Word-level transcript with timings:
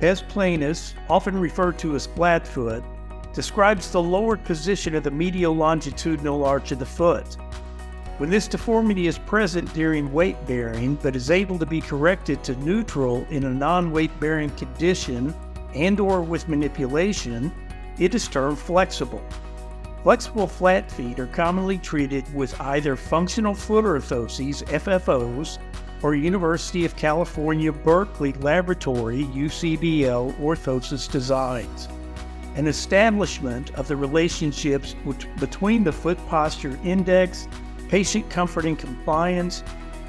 Pes 0.00 0.22
planus, 0.22 0.94
often 1.08 1.38
referred 1.38 1.78
to 1.78 1.94
as 1.94 2.06
flat 2.06 2.46
foot, 2.46 2.84
describes 3.32 3.90
the 3.90 4.00
lowered 4.02 4.44
position 4.44 4.94
of 4.94 5.02
the 5.02 5.10
medial 5.10 5.54
longitudinal 5.54 6.44
arch 6.44 6.72
of 6.72 6.78
the 6.78 6.86
foot. 6.86 7.36
When 8.18 8.30
this 8.30 8.48
deformity 8.48 9.06
is 9.08 9.18
present 9.18 9.72
during 9.74 10.12
weight 10.12 10.36
bearing 10.46 10.94
but 10.96 11.16
is 11.16 11.30
able 11.30 11.58
to 11.58 11.66
be 11.66 11.80
corrected 11.80 12.42
to 12.44 12.56
neutral 12.56 13.26
in 13.30 13.44
a 13.44 13.50
non-weight 13.50 14.18
bearing 14.20 14.50
condition 14.50 15.34
and 15.74 16.00
or 16.00 16.22
with 16.22 16.48
manipulation, 16.48 17.52
it 17.98 18.14
is 18.14 18.26
termed 18.26 18.58
flexible. 18.58 19.22
Flexible 20.02 20.46
flat 20.46 20.90
feet 20.90 21.18
are 21.18 21.26
commonly 21.26 21.78
treated 21.78 22.32
with 22.34 22.58
either 22.60 22.96
functional 22.96 23.54
foot 23.54 23.84
orthoses, 23.84 24.62
FFOs, 24.64 25.58
or 26.02 26.14
University 26.14 26.84
of 26.84 26.96
California 26.96 27.72
Berkeley 27.72 28.32
Laboratory 28.34 29.24
UCBL 29.24 30.38
orthosis 30.40 31.10
designs 31.10 31.88
an 32.56 32.66
establishment 32.66 33.72
of 33.74 33.86
the 33.86 33.94
relationships 33.94 34.96
between 35.38 35.84
the 35.84 35.92
foot 35.92 36.18
posture 36.26 36.78
index, 36.82 37.48
patient 37.88 38.28
comfort 38.30 38.64
and 38.64 38.78
compliance, 38.78 39.62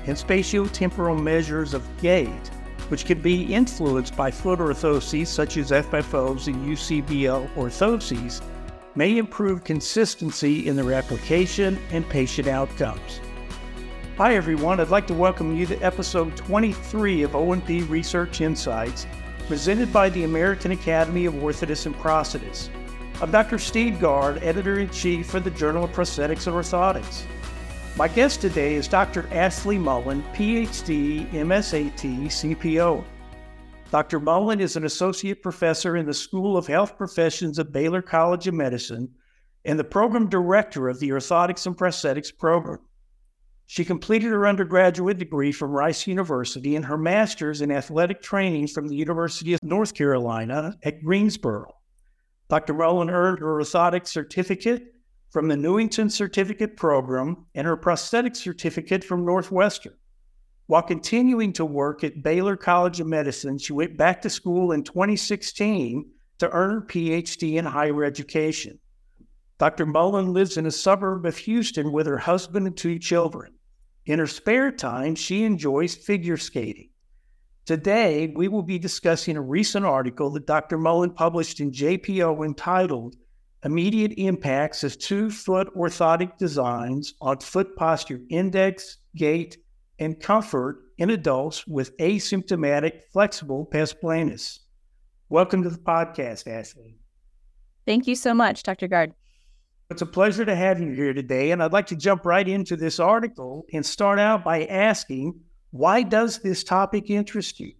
and 0.05 0.15
spatiotemporal 0.15 1.21
measures 1.21 1.73
of 1.73 1.85
gait, 2.01 2.47
which 2.87 3.05
can 3.05 3.21
be 3.21 3.53
influenced 3.53 4.15
by 4.15 4.31
foot 4.31 4.59
orthoses 4.59 5.27
such 5.27 5.57
as 5.57 5.71
FFOs 5.71 6.47
and 6.47 6.65
UCBL 6.65 7.53
orthoses, 7.55 8.41
may 8.95 9.17
improve 9.17 9.65
consistency 9.65 10.67
in 10.67 10.77
their 10.77 10.93
application 10.93 11.77
and 11.91 12.07
patient 12.07 12.47
outcomes. 12.47 13.19
Hi, 14.17 14.33
everyone. 14.33 14.79
I'd 14.79 14.89
like 14.89 15.05
to 15.07 15.13
welcome 15.13 15.55
you 15.55 15.67
to 15.67 15.79
episode 15.79 16.35
23 16.35 17.21
of 17.21 17.35
O&P 17.35 17.83
Research 17.83 18.41
Insights 18.41 19.05
presented 19.47 19.93
by 19.93 20.09
the 20.09 20.23
American 20.23 20.71
Academy 20.71 21.27
of 21.27 21.35
Orthotists 21.35 21.85
and 21.85 21.93
Prosthetists. 21.93 22.69
I'm 23.21 23.29
Dr. 23.29 23.59
Steve 23.59 23.99
Gard, 23.99 24.41
editor 24.41 24.79
in 24.79 24.89
chief 24.89 25.27
for 25.29 25.39
the 25.39 25.51
Journal 25.51 25.83
of 25.83 25.91
Prosthetics 25.91 26.47
and 26.47 26.55
Orthotics. 26.55 27.25
My 27.95 28.07
guest 28.07 28.41
today 28.41 28.73
is 28.73 28.87
Dr. 28.87 29.29
Ashley 29.31 29.77
Mullen, 29.77 30.23
PhD, 30.33 31.29
MSAT, 31.29 32.25
CPO. 32.25 33.03
Dr. 33.91 34.19
Mullen 34.19 34.59
is 34.59 34.75
an 34.75 34.85
associate 34.85 35.43
professor 35.43 35.95
in 35.95 36.07
the 36.07 36.13
School 36.15 36.57
of 36.57 36.65
Health 36.65 36.97
Professions 36.97 37.59
at 37.59 37.71
Baylor 37.71 38.01
College 38.01 38.47
of 38.47 38.55
Medicine 38.55 39.09
and 39.65 39.77
the 39.77 39.83
program 39.83 40.27
director 40.27 40.89
of 40.89 40.99
the 40.99 41.09
Orthotics 41.09 41.67
and 41.67 41.77
Prosthetics 41.77 42.35
program. 42.35 42.79
She 43.69 43.83
completed 43.83 44.29
her 44.29 44.47
undergraduate 44.47 45.17
degree 45.17 45.51
from 45.51 45.71
Rice 45.71 46.07
University 46.07 46.77
and 46.77 46.85
her 46.85 46.97
master's 46.97 47.61
in 47.61 47.69
athletic 47.69 48.21
training 48.21 48.67
from 48.67 48.87
the 48.87 48.95
University 48.95 49.53
of 49.53 49.61
North 49.61 49.93
Carolina 49.93 50.77
at 50.83 51.03
Greensboro. 51.03 51.75
Dr. 52.49 52.73
Mullen 52.73 53.09
earned 53.09 53.39
her 53.39 53.59
orthotic 53.59 54.07
certificate 54.07 54.93
from 55.31 55.49
the 55.49 55.57
Newington 55.57 56.09
Certificate 56.09 56.77
Program 56.77 57.45
and 57.55 57.67
her 57.67 57.75
prosthetic 57.75 58.37
certificate 58.37 59.03
from 59.03 59.25
Northwestern. 59.25 59.95
While 60.67 60.83
continuing 60.83 61.51
to 61.53 61.65
work 61.65 62.05
at 62.05 62.23
Baylor 62.23 62.55
College 62.55 63.01
of 63.01 63.07
Medicine, 63.07 63.57
she 63.57 63.73
went 63.73 63.97
back 63.97 64.21
to 64.21 64.29
school 64.29 64.71
in 64.71 64.83
2016 64.83 66.09
to 66.39 66.49
earn 66.51 66.71
her 66.71 66.81
PhD 66.81 67.55
in 67.55 67.65
higher 67.65 68.05
education. 68.05 68.79
Dr. 69.57 69.85
Mullen 69.85 70.31
lives 70.31 70.55
in 70.55 70.65
a 70.65 70.71
suburb 70.71 71.25
of 71.25 71.37
Houston 71.39 71.91
with 71.91 72.07
her 72.07 72.17
husband 72.17 72.65
and 72.65 72.77
two 72.77 72.97
children. 72.97 73.56
In 74.07 74.19
her 74.19 74.27
spare 74.27 74.71
time, 74.71 75.15
she 75.15 75.43
enjoys 75.43 75.93
figure 75.93 76.37
skating. 76.37 76.91
Today, 77.65 78.31
we 78.33 78.47
will 78.47 78.63
be 78.63 78.79
discussing 78.79 79.35
a 79.35 79.41
recent 79.41 79.85
article 79.85 80.29
that 80.29 80.47
Dr. 80.47 80.77
Mullen 80.77 81.11
published 81.11 81.59
in 81.59 81.73
JPO 81.73 82.45
entitled 82.45 83.17
Immediate 83.65 84.13
Impacts 84.15 84.85
of 84.85 84.97
Two 84.97 85.29
Foot 85.29 85.67
Orthotic 85.75 86.37
Designs 86.37 87.15
on 87.19 87.39
Foot 87.39 87.75
Posture 87.75 88.21
Index, 88.29 88.99
Gait, 89.17 89.57
and 89.99 90.17
Comfort 90.21 90.83
in 90.97 91.09
Adults 91.09 91.67
with 91.67 91.97
Asymptomatic 91.97 93.01
Flexible 93.11 93.65
Pes 93.65 93.93
planus. 93.93 94.59
Welcome 95.27 95.63
to 95.63 95.69
the 95.69 95.79
podcast, 95.79 96.47
Ashley. 96.47 96.95
Thank 97.85 98.07
you 98.07 98.15
so 98.15 98.33
much, 98.33 98.63
Dr. 98.63 98.87
Gard. 98.87 99.13
It's 99.89 100.01
a 100.01 100.05
pleasure 100.05 100.43
to 100.43 100.53
have 100.53 100.81
you 100.81 100.91
here 100.91 101.13
today, 101.13 101.51
and 101.51 101.63
I'd 101.63 101.71
like 101.71 101.87
to 101.87 101.95
jump 101.95 102.25
right 102.25 102.45
into 102.45 102.75
this 102.75 102.99
article 102.99 103.65
and 103.71 103.85
start 103.85 104.19
out 104.19 104.43
by 104.43 104.65
asking 104.65 105.39
why 105.71 106.03
does 106.03 106.39
this 106.39 106.61
topic 106.61 107.09
interest 107.09 107.59
you? 107.61 107.71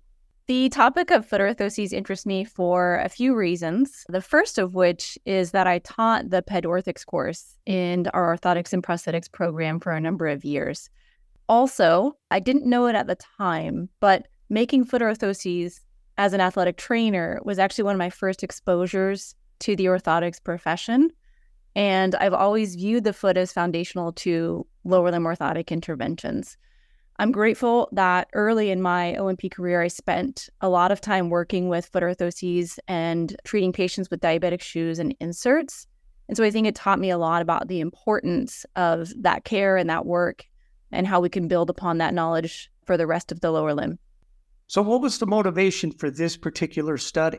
The 0.48 0.70
topic 0.70 1.12
of 1.12 1.26
foot 1.26 1.42
orthoses 1.42 1.92
interests 1.92 2.26
me 2.26 2.46
for 2.46 2.96
a 3.04 3.10
few 3.10 3.36
reasons. 3.36 4.06
The 4.08 4.22
first 4.22 4.58
of 4.58 4.74
which 4.74 5.18
is 5.26 5.52
that 5.52 5.68
I 5.68 5.80
taught 5.80 6.30
the 6.30 6.42
pedorthics 6.42 7.06
course 7.06 7.58
in 7.66 8.08
our 8.14 8.38
orthotics 8.38 8.72
and 8.72 8.82
prosthetics 8.82 9.30
program 9.30 9.82
for 9.82 9.92
a 9.92 10.00
number 10.00 10.28
of 10.28 10.46
years. 10.46 10.90
Also, 11.50 12.16
I 12.32 12.40
didn't 12.40 12.66
know 12.66 12.88
it 12.88 12.96
at 12.96 13.08
the 13.08 13.18
time, 13.38 13.90
but 14.00 14.30
making 14.50 14.86
foot 14.86 15.02
orthoses 15.02 15.82
as 16.18 16.32
an 16.32 16.40
athletic 16.40 16.78
trainer 16.78 17.42
was 17.44 17.60
actually 17.60 17.84
one 17.84 17.96
of 17.96 18.00
my 18.00 18.10
first 18.10 18.44
exposures 18.44 19.36
to 19.60 19.76
the 19.76 19.86
orthotics 19.86 20.42
profession. 20.42 21.10
And 21.78 22.16
I've 22.16 22.34
always 22.34 22.74
viewed 22.74 23.04
the 23.04 23.14
foot 23.14 23.38
as 23.38 23.54
foundational 23.54 24.12
to 24.14 24.66
lower 24.84 25.12
limb 25.12 25.26
orthotic 25.26 25.68
interventions. 25.70 26.58
I'm 27.20 27.32
grateful 27.32 27.88
that 27.92 28.30
early 28.34 28.72
in 28.72 28.82
my 28.82 29.16
O&P 29.16 29.48
career, 29.48 29.84
I 29.84 29.88
spent 29.88 30.50
a 30.60 30.70
lot 30.70 30.92
of 30.92 31.02
time 31.02 31.30
working 31.30 31.70
with 31.70 31.86
foot 31.86 32.02
orthoses 32.02 32.80
and 32.88 33.36
treating 33.44 33.72
patients 33.72 34.10
with 34.10 34.22
diabetic 34.22 34.60
shoes 34.60 34.98
and 34.98 35.16
inserts. 35.20 35.86
And 36.28 36.36
so 36.36 36.44
I 36.44 36.50
think 36.50 36.66
it 36.66 36.74
taught 36.74 37.00
me 37.00 37.12
a 37.12 37.18
lot 37.20 37.44
about 37.44 37.68
the 37.68 37.80
importance 37.80 38.66
of 38.76 39.14
that 39.22 39.46
care 39.46 39.78
and 39.78 39.88
that 39.88 40.08
work 40.08 40.46
and 40.92 41.06
how 41.06 41.20
we 41.20 41.30
can 41.30 41.48
build 41.48 41.70
upon 41.70 42.00
that 42.00 42.16
knowledge 42.16 42.72
for 42.86 42.98
the 42.98 43.06
rest 43.06 43.32
of 43.32 43.42
the 43.42 43.52
lower 43.52 43.76
limb. 43.76 44.00
So, 44.66 44.82
what 44.82 45.02
was 45.02 45.20
the 45.20 45.28
motivation 45.28 45.92
for 45.92 46.10
this 46.10 46.38
particular 46.38 46.98
study? 46.98 47.38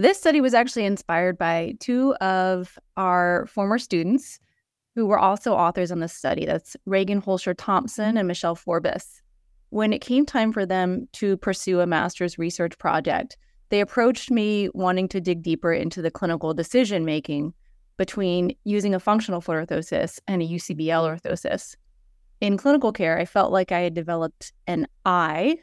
This 0.00 0.16
study 0.16 0.40
was 0.40 0.54
actually 0.54 0.86
inspired 0.86 1.36
by 1.36 1.74
two 1.78 2.14
of 2.22 2.78
our 2.96 3.44
former 3.44 3.76
students 3.76 4.40
who 4.94 5.04
were 5.04 5.18
also 5.18 5.52
authors 5.52 5.92
on 5.92 6.00
this 6.00 6.14
study. 6.14 6.46
That's 6.46 6.74
Regan 6.86 7.20
Hoelscher 7.20 7.54
Thompson 7.54 8.16
and 8.16 8.26
Michelle 8.26 8.56
Forbus. 8.56 9.20
When 9.68 9.92
it 9.92 10.00
came 10.00 10.24
time 10.24 10.54
for 10.54 10.64
them 10.64 11.06
to 11.12 11.36
pursue 11.36 11.80
a 11.80 11.86
master's 11.86 12.38
research 12.38 12.78
project, 12.78 13.36
they 13.68 13.80
approached 13.80 14.30
me 14.30 14.70
wanting 14.72 15.06
to 15.08 15.20
dig 15.20 15.42
deeper 15.42 15.70
into 15.70 16.00
the 16.00 16.10
clinical 16.10 16.54
decision 16.54 17.04
making 17.04 17.52
between 17.98 18.56
using 18.64 18.94
a 18.94 19.00
functional 19.00 19.42
foot 19.42 19.68
orthosis 19.68 20.18
and 20.26 20.40
a 20.40 20.48
UCBL 20.48 21.20
orthosis. 21.20 21.76
In 22.40 22.56
clinical 22.56 22.90
care, 22.90 23.18
I 23.18 23.26
felt 23.26 23.52
like 23.52 23.70
I 23.70 23.80
had 23.80 23.92
developed 23.92 24.54
an 24.66 24.86
eye 25.04 25.58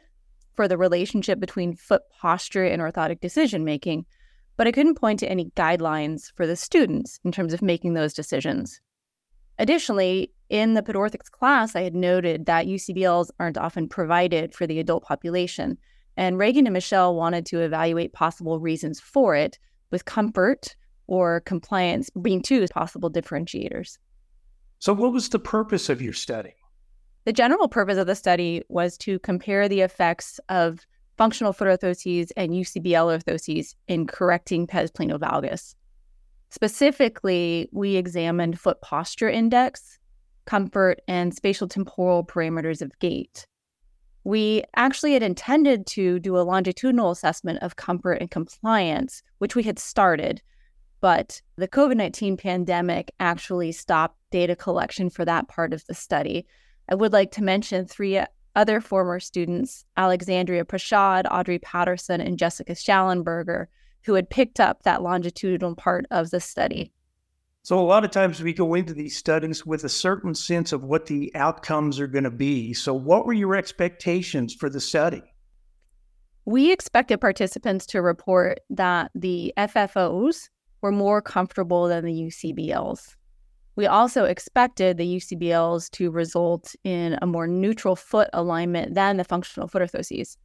for 0.54 0.68
the 0.68 0.78
relationship 0.78 1.40
between 1.40 1.74
foot 1.74 2.02
posture 2.20 2.64
and 2.64 2.80
orthotic 2.80 3.20
decision 3.20 3.64
making, 3.64 4.06
but 4.58 4.66
I 4.66 4.72
couldn't 4.72 4.96
point 4.96 5.20
to 5.20 5.30
any 5.30 5.50
guidelines 5.56 6.32
for 6.34 6.46
the 6.46 6.56
students 6.56 7.20
in 7.24 7.30
terms 7.32 7.54
of 7.54 7.62
making 7.62 7.94
those 7.94 8.12
decisions. 8.12 8.80
Additionally, 9.58 10.32
in 10.50 10.74
the 10.74 10.82
pedorthics 10.82 11.30
class, 11.30 11.76
I 11.76 11.82
had 11.82 11.94
noted 11.94 12.46
that 12.46 12.66
UCBLs 12.66 13.30
aren't 13.38 13.56
often 13.56 13.88
provided 13.88 14.52
for 14.52 14.66
the 14.66 14.80
adult 14.80 15.04
population, 15.04 15.78
and 16.16 16.38
Regan 16.38 16.66
and 16.66 16.74
Michelle 16.74 17.14
wanted 17.14 17.46
to 17.46 17.60
evaluate 17.60 18.12
possible 18.12 18.58
reasons 18.58 19.00
for 19.00 19.36
it, 19.36 19.58
with 19.90 20.04
comfort 20.04 20.74
or 21.06 21.40
compliance 21.40 22.10
being 22.10 22.42
two 22.42 22.66
possible 22.66 23.10
differentiators. 23.10 23.98
So, 24.80 24.92
what 24.92 25.12
was 25.12 25.28
the 25.28 25.38
purpose 25.38 25.88
of 25.88 26.02
your 26.02 26.12
study? 26.12 26.54
The 27.24 27.32
general 27.32 27.68
purpose 27.68 27.98
of 27.98 28.06
the 28.06 28.14
study 28.14 28.62
was 28.68 28.98
to 28.98 29.18
compare 29.20 29.68
the 29.68 29.82
effects 29.82 30.40
of 30.48 30.84
functional 31.18 31.52
foot 31.52 31.68
orthoses 31.68 32.30
and 32.36 32.52
UCBL 32.52 33.20
orthoses 33.20 33.74
in 33.88 34.06
correcting 34.06 34.66
pes 34.66 34.90
planovalgus. 34.90 35.74
Specifically, 36.50 37.68
we 37.72 37.96
examined 37.96 38.58
foot 38.58 38.80
posture 38.80 39.28
index, 39.28 39.98
comfort, 40.46 41.02
and 41.06 41.34
spatial 41.34 41.68
temporal 41.68 42.24
parameters 42.24 42.80
of 42.80 42.98
gait. 43.00 43.46
We 44.24 44.62
actually 44.76 45.12
had 45.12 45.22
intended 45.22 45.86
to 45.88 46.18
do 46.20 46.38
a 46.38 46.40
longitudinal 46.40 47.10
assessment 47.10 47.62
of 47.62 47.76
comfort 47.76 48.18
and 48.20 48.30
compliance, 48.30 49.22
which 49.38 49.54
we 49.54 49.62
had 49.64 49.78
started, 49.78 50.40
but 51.00 51.42
the 51.56 51.68
COVID 51.68 51.96
19 51.96 52.36
pandemic 52.36 53.10
actually 53.20 53.72
stopped 53.72 54.18
data 54.30 54.56
collection 54.56 55.10
for 55.10 55.24
that 55.24 55.48
part 55.48 55.72
of 55.72 55.84
the 55.86 55.94
study. 55.94 56.46
I 56.88 56.94
would 56.94 57.12
like 57.12 57.32
to 57.32 57.44
mention 57.44 57.86
three 57.86 58.20
other 58.54 58.80
former 58.80 59.20
students, 59.20 59.84
Alexandria 59.96 60.64
Prashad, 60.64 61.24
Audrey 61.30 61.58
Patterson, 61.58 62.20
and 62.20 62.38
Jessica 62.38 62.72
Schallenberger, 62.72 63.66
who 64.04 64.14
had 64.14 64.30
picked 64.30 64.60
up 64.60 64.82
that 64.82 65.02
longitudinal 65.02 65.74
part 65.74 66.06
of 66.10 66.30
the 66.30 66.40
study. 66.40 66.92
So, 67.62 67.78
a 67.78 67.80
lot 67.80 68.04
of 68.04 68.10
times 68.10 68.40
we 68.40 68.54
go 68.54 68.74
into 68.74 68.94
these 68.94 69.16
studies 69.16 69.66
with 69.66 69.84
a 69.84 69.88
certain 69.90 70.34
sense 70.34 70.72
of 70.72 70.84
what 70.84 71.06
the 71.06 71.30
outcomes 71.34 72.00
are 72.00 72.06
going 72.06 72.24
to 72.24 72.30
be. 72.30 72.72
So, 72.72 72.94
what 72.94 73.26
were 73.26 73.34
your 73.34 73.54
expectations 73.54 74.54
for 74.54 74.70
the 74.70 74.80
study? 74.80 75.22
We 76.46 76.72
expected 76.72 77.20
participants 77.20 77.84
to 77.88 78.00
report 78.00 78.60
that 78.70 79.10
the 79.14 79.52
FFOs 79.58 80.48
were 80.80 80.92
more 80.92 81.20
comfortable 81.20 81.88
than 81.88 82.06
the 82.06 82.12
UCBLs. 82.12 83.16
We 83.78 83.86
also 83.86 84.24
expected 84.24 84.96
the 84.96 85.06
UCBLs 85.06 85.88
to 85.92 86.10
result 86.10 86.74
in 86.82 87.16
a 87.22 87.26
more 87.28 87.46
neutral 87.46 87.94
foot 87.94 88.28
alignment 88.32 88.94
than 88.94 89.18
the 89.18 89.22
functional 89.22 89.68
foot 89.68 89.82
orthoses. 89.82 90.36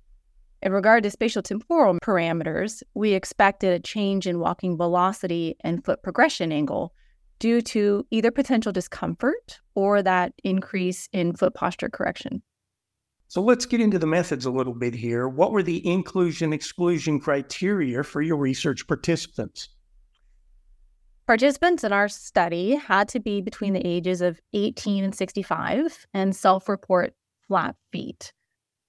In 0.62 0.72
regard 0.72 1.02
to 1.02 1.10
spatial 1.10 1.42
temporal 1.42 1.98
parameters, 2.06 2.84
we 2.94 3.14
expected 3.14 3.74
a 3.74 3.80
change 3.80 4.28
in 4.28 4.38
walking 4.38 4.78
velocity 4.78 5.56
and 5.62 5.84
foot 5.84 6.04
progression 6.04 6.52
angle 6.52 6.94
due 7.40 7.60
to 7.62 8.06
either 8.12 8.30
potential 8.30 8.72
discomfort 8.72 9.62
or 9.74 10.04
that 10.04 10.34
increase 10.44 11.10
in 11.12 11.36
foot 11.36 11.56
posture 11.56 11.90
correction. 11.90 12.44
So 13.30 13.42
let's 13.42 13.66
get 13.66 13.82
into 13.82 13.98
the 13.98 14.06
methods 14.06 14.46
a 14.46 14.52
little 14.52 14.76
bit 14.76 14.94
here. 14.94 15.28
What 15.28 15.54
were 15.54 15.64
the 15.64 15.84
inclusion 15.88 16.54
exclusion 16.54 17.20
criteria 17.20 18.04
for 18.04 18.22
your 18.22 18.38
research 18.38 18.86
participants? 18.88 19.70
Participants 21.25 21.86
in 21.86 21.94
our 21.94 22.10
study 22.10 22.75
had 22.75 23.08
to 23.10 23.20
be 23.20 23.40
between 23.42 23.74
the 23.74 23.88
ages 23.88 24.22
of 24.22 24.42
18 24.54 25.06
and 25.06 25.16
65 25.16 26.06
and 26.14 26.36
self 26.36 26.68
report 26.68 27.14
flat 27.48 27.75
feet. 27.92 28.34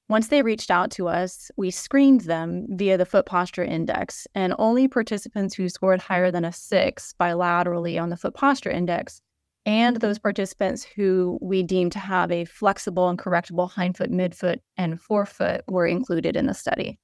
Once 0.09 0.29
they 0.29 0.43
reached 0.43 0.71
out 0.71 0.91
to 0.91 1.09
us, 1.09 1.51
we 1.57 1.71
screened 1.71 2.23
them 2.23 2.67
via 2.71 2.99
the 2.99 3.07
foot 3.07 3.25
posture 3.25 3.65
index, 3.65 4.27
and 4.35 4.55
only 4.59 4.89
participants 4.89 5.55
who 5.55 5.69
scored 5.69 6.01
higher 6.01 6.31
than 6.31 6.45
a 6.45 6.53
six 6.53 7.15
bilaterally 7.21 8.01
on 8.03 8.11
the 8.11 8.17
foot 8.17 8.35
posture 8.35 8.71
index 8.71 9.23
and 9.67 9.97
those 9.97 10.19
participants 10.19 10.85
who 10.85 11.39
we 11.41 11.63
deemed 11.63 11.93
to 11.93 11.99
have 11.99 12.31
a 12.31 12.45
flexible 12.45 13.09
and 13.09 13.19
correctable 13.19 13.71
hindfoot, 13.71 14.11
midfoot, 14.11 14.59
and 14.77 15.01
forefoot 15.01 15.63
were 15.69 15.87
included 15.87 16.37
in 16.37 16.47
the 16.47 16.55
study. 16.55 16.99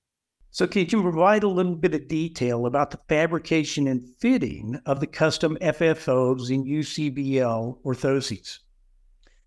So, 0.52 0.66
could 0.66 0.92
you 0.92 1.00
provide 1.00 1.44
a 1.44 1.48
little 1.48 1.76
bit 1.76 1.94
of 1.94 2.08
detail 2.08 2.66
about 2.66 2.90
the 2.90 2.98
fabrication 3.08 3.86
and 3.86 4.08
fitting 4.18 4.80
of 4.84 4.98
the 4.98 5.06
custom 5.06 5.56
FFOs 5.60 6.50
in 6.50 6.64
UCBL 6.64 7.78
orthoses? 7.84 8.58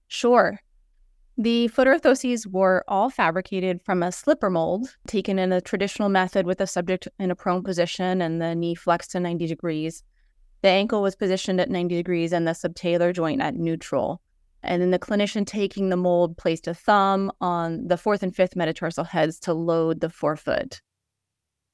Sure. 0.08 0.60
The 1.38 1.68
foot 1.68 1.88
orthoses 1.88 2.48
were 2.48 2.86
all 2.88 3.10
fabricated 3.10 3.82
from 3.84 4.02
a 4.02 4.14
slipper 4.14 4.50
mold 4.50 4.96
taken 5.06 5.40
in 5.40 5.52
a 5.52 5.60
traditional 5.60 6.08
method 6.08 6.46
with 6.46 6.60
the 6.60 6.68
subject 6.68 7.08
in 7.20 7.32
a 7.32 7.36
prone 7.36 7.64
position 7.64 8.22
and 8.22 8.42
the 8.42 8.56
knee 8.56 8.76
flexed 8.76 9.12
to 9.12 9.20
90 9.20 9.48
degrees. 9.48 10.04
The 10.62 10.70
ankle 10.70 11.02
was 11.02 11.18
positioned 11.18 11.60
at 11.60 11.70
90 11.70 11.96
degrees 11.96 12.32
and 12.32 12.48
the 12.48 12.52
subtalar 12.52 13.14
joint 13.14 13.42
at 13.42 13.56
neutral. 13.56 14.22
And 14.62 14.82
then 14.82 14.92
the 14.92 15.00
clinician 15.00 15.46
taking 15.46 15.90
the 15.90 15.98
mold 15.98 16.38
placed 16.38 16.68
a 16.68 16.74
thumb 16.74 17.30
on 17.42 17.88
the 17.88 17.98
fourth 17.98 18.24
and 18.24 18.34
fifth 18.34 18.56
metatarsal 18.56 19.04
heads 19.04 19.38
to 19.42 19.54
load 19.54 20.00
the 20.00 20.10
forefoot. 20.10 20.80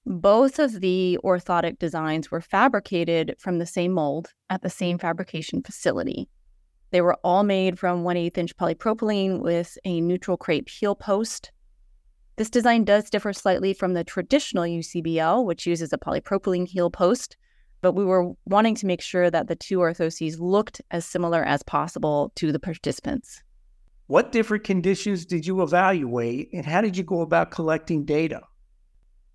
Both 0.10 0.58
of 0.58 0.82
the 0.82 1.20
orthotic 1.24 1.78
designs 1.78 2.32
were 2.32 2.42
fabricated 2.42 3.36
from 3.38 3.60
the 3.60 3.68
same 3.68 3.92
mold 3.92 4.34
at 4.50 4.64
the 4.64 4.70
same 4.70 4.98
fabrication 4.98 5.62
facility. 5.62 6.28
They 6.90 7.02
were 7.02 7.20
all 7.24 7.44
made 7.44 7.78
from 7.78 8.04
1 8.04 8.18
8 8.18 8.38
inch 8.40 8.58
polypropylene 8.58 9.40
with 9.40 9.78
a 9.86 10.02
neutral 10.02 10.36
crepe 10.36 10.68
heel 10.68 10.96
post. 10.96 11.52
This 12.38 12.50
design 12.50 12.86
does 12.86 13.12
differ 13.12 13.34
slightly 13.34 13.72
from 13.72 13.94
the 13.94 14.04
traditional 14.04 14.64
UCBL, 14.64 15.46
which 15.46 15.68
uses 15.68 15.94
a 15.94 16.00
polypropylene 16.00 16.68
heel 16.68 16.90
post, 16.90 17.38
but 17.82 17.92
we 17.92 18.04
were 18.04 18.32
wanting 18.46 18.74
to 18.78 18.88
make 18.88 19.02
sure 19.02 19.30
that 19.30 19.48
the 19.48 19.56
two 19.56 19.78
orthoses 19.78 20.40
looked 20.40 20.82
as 20.90 21.06
similar 21.06 21.44
as 21.44 21.62
possible 21.62 22.32
to 22.34 22.52
the 22.52 22.60
participants. 22.60 23.44
What 24.08 24.32
different 24.32 24.64
conditions 24.64 25.24
did 25.24 25.46
you 25.46 25.62
evaluate, 25.62 26.50
and 26.52 26.66
how 26.66 26.82
did 26.82 26.98
you 26.98 27.04
go 27.04 27.22
about 27.22 27.52
collecting 27.52 28.06
data? 28.06 28.42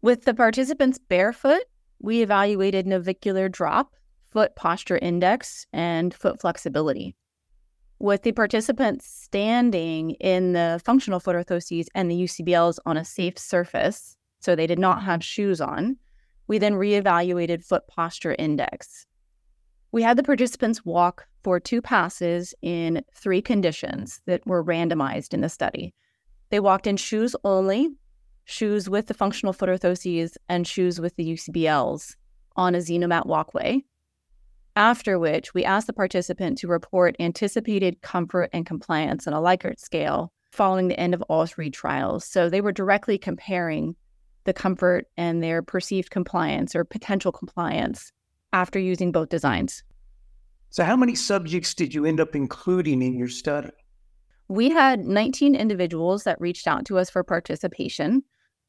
With 0.04 0.26
the 0.26 0.34
participants 0.34 0.98
barefoot, 0.98 1.62
we 1.98 2.20
evaluated 2.20 2.86
navicular 2.86 3.48
drop, 3.48 3.94
foot 4.32 4.54
posture 4.54 4.98
index, 4.98 5.66
and 5.72 6.12
foot 6.12 6.42
flexibility. 6.42 7.16
With 7.98 8.22
the 8.22 8.32
participants 8.32 9.06
standing 9.06 10.10
in 10.20 10.52
the 10.52 10.78
functional 10.84 11.20
foot 11.20 11.36
orthoses 11.36 11.86
and 11.94 12.10
the 12.10 12.22
UCBLs 12.22 12.76
on 12.84 12.98
a 12.98 13.04
safe 13.06 13.38
surface, 13.38 14.14
so 14.40 14.54
they 14.54 14.66
did 14.66 14.78
not 14.78 15.02
have 15.04 15.24
shoes 15.24 15.62
on, 15.62 15.96
we 16.48 16.58
then 16.58 16.74
reevaluated 16.74 17.64
foot 17.64 17.86
posture 17.88 18.36
index. 18.38 19.06
We 19.90 20.02
had 20.02 20.18
the 20.18 20.22
participants 20.22 20.84
walk 20.84 21.26
for 21.42 21.58
two 21.58 21.80
passes 21.80 22.52
in 22.60 23.02
three 23.14 23.40
conditions 23.40 24.20
that 24.26 24.46
were 24.46 24.62
randomized 24.62 25.32
in 25.32 25.40
the 25.40 25.48
study. 25.48 25.94
They 26.50 26.60
walked 26.60 26.86
in 26.86 26.98
shoes 26.98 27.34
only, 27.42 27.88
shoes 28.44 28.88
with 28.88 29.06
the 29.06 29.14
functional 29.14 29.52
foot 29.52 29.68
orthoses, 29.68 30.36
and 30.48 30.66
shoes 30.66 31.00
with 31.00 31.16
the 31.16 31.34
UCBLs 31.34 32.14
on 32.56 32.74
a 32.74 32.78
Xenomat 32.78 33.26
walkway. 33.26 33.82
After 34.76 35.18
which, 35.18 35.54
we 35.54 35.64
asked 35.64 35.86
the 35.86 35.92
participant 35.92 36.58
to 36.58 36.68
report 36.68 37.16
anticipated 37.20 38.02
comfort 38.02 38.50
and 38.52 38.66
compliance 38.66 39.26
on 39.26 39.32
a 39.32 39.40
Likert 39.40 39.78
scale 39.78 40.32
following 40.50 40.88
the 40.88 40.98
end 40.98 41.14
of 41.14 41.22
all 41.22 41.46
three 41.46 41.70
trials. 41.70 42.24
So 42.24 42.48
they 42.48 42.60
were 42.60 42.72
directly 42.72 43.18
comparing 43.18 43.96
the 44.44 44.52
comfort 44.52 45.06
and 45.16 45.42
their 45.42 45.62
perceived 45.62 46.10
compliance 46.10 46.74
or 46.74 46.84
potential 46.84 47.32
compliance 47.32 48.12
after 48.52 48.78
using 48.78 49.10
both 49.10 49.28
designs. 49.28 49.82
So, 50.70 50.84
how 50.84 50.96
many 50.96 51.14
subjects 51.14 51.74
did 51.74 51.94
you 51.94 52.04
end 52.04 52.20
up 52.20 52.34
including 52.34 53.00
in 53.02 53.16
your 53.16 53.28
study? 53.28 53.70
We 54.48 54.70
had 54.70 55.04
19 55.04 55.54
individuals 55.54 56.24
that 56.24 56.40
reached 56.40 56.66
out 56.66 56.84
to 56.86 56.98
us 56.98 57.08
for 57.08 57.22
participation, 57.22 58.22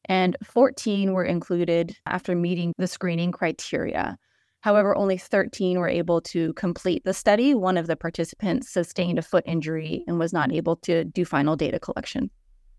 and 0.07 0.37
14 0.43 1.13
were 1.13 1.23
included 1.23 1.95
after 2.05 2.35
meeting 2.35 2.73
the 2.77 2.87
screening 2.87 3.31
criteria. 3.31 4.17
However, 4.61 4.97
only 4.97 5.17
13 5.17 5.77
were 5.77 5.87
able 5.87 6.21
to 6.21 6.51
complete 6.53 7.03
the 7.03 7.13
study. 7.13 7.53
One 7.53 7.77
of 7.77 7.85
the 7.85 7.95
participants 7.95 8.71
sustained 8.71 9.19
a 9.19 9.21
foot 9.21 9.43
injury 9.45 10.03
and 10.07 10.17
was 10.17 10.33
not 10.33 10.51
able 10.51 10.75
to 10.77 11.03
do 11.03 11.23
final 11.23 11.55
data 11.55 11.79
collection. 11.79 12.31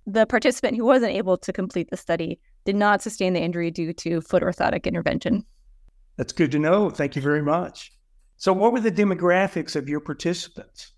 The 0.05 0.27
participant 0.27 0.77
who 0.77 0.85
wasn't 0.85 1.13
able 1.13 1.37
to 1.39 1.53
complete 1.53 1.91
the 1.91 1.97
study 1.97 2.41
did 2.65 2.77
not 2.77 3.03
sustain 3.03 3.35
the 3.35 3.41
injury 3.41 3.71
due 3.71 3.93
to 3.93 4.21
foot 4.21 4.43
orthotic 4.43 4.85
intervention. 4.85 5.45
That's 6.17 6.33
good 6.33 6.51
to 6.53 6.59
know. 6.59 6.91
Thank 6.91 7.15
you 7.15 7.23
very 7.23 7.43
much. 7.43 7.93
So, 8.37 8.53
what 8.53 8.73
were 8.73 8.81
the 8.81 8.91
demographics 8.91 9.77
of 9.77 9.89
your 9.89 10.01
participants? 10.01 10.93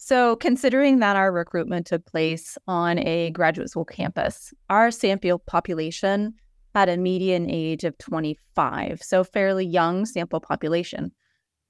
So, 0.00 0.36
considering 0.36 1.00
that 1.00 1.16
our 1.16 1.32
recruitment 1.32 1.86
took 1.86 2.06
place 2.06 2.56
on 2.68 3.00
a 3.00 3.30
graduate 3.30 3.68
school 3.68 3.84
campus, 3.84 4.54
our 4.70 4.92
sample 4.92 5.40
population 5.40 6.34
had 6.72 6.88
a 6.88 6.96
median 6.96 7.50
age 7.50 7.82
of 7.82 7.98
25, 7.98 9.02
so 9.02 9.24
fairly 9.24 9.66
young 9.66 10.06
sample 10.06 10.38
population. 10.38 11.10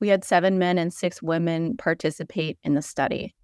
We 0.01 0.09
had 0.09 0.25
seven 0.25 0.59
men 0.59 0.77
and 0.77 0.93
six 0.93 1.23
women 1.23 1.79
participate 1.79 2.59
in 2.63 2.75
the 2.75 2.83
study. 2.83 3.35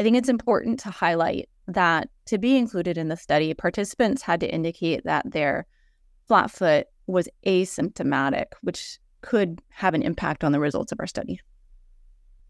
I 0.00 0.02
think 0.02 0.16
it's 0.16 0.28
important 0.28 0.80
to 0.80 0.90
highlight 0.90 1.48
that 1.68 2.08
to 2.26 2.36
be 2.36 2.56
included 2.56 2.98
in 2.98 3.08
the 3.08 3.16
study, 3.16 3.54
participants 3.54 4.20
had 4.20 4.40
to 4.40 4.52
indicate 4.52 5.04
that 5.04 5.30
their 5.30 5.64
flat 6.26 6.50
foot 6.50 6.88
was 7.06 7.28
asymptomatic, 7.46 8.46
which 8.62 8.98
could 9.20 9.62
have 9.70 9.94
an 9.94 10.02
impact 10.02 10.42
on 10.42 10.50
the 10.50 10.60
results 10.60 10.90
of 10.90 10.98
our 10.98 11.06
study. 11.06 11.38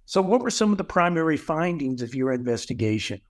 So, 0.07 0.21
what 0.21 0.43
were 0.43 0.51
some 0.51 0.71
of 0.71 0.79
the 0.79 0.85
primary 0.85 1.37
findings 1.37 2.03
of 2.03 2.15
your 2.15 2.33
investigation? 2.33 3.21